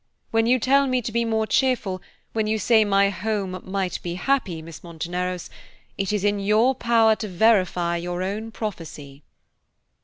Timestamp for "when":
0.31-0.47, 2.33-2.47